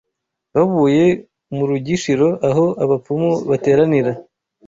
[0.55, 1.05] Bavuye
[1.55, 4.11] mu rugishiro aho abapfumu bateranira